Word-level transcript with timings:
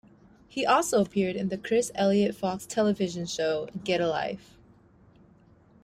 He 0.47 0.65
also 0.65 0.99
appeared 1.03 1.35
in 1.35 1.49
the 1.49 1.59
Chris 1.59 1.91
Elliot 1.93 2.33
Fox 2.33 2.65
television 2.65 3.27
show 3.27 3.67
"Get 3.83 4.01
a 4.01 4.07
Life". 4.07 4.57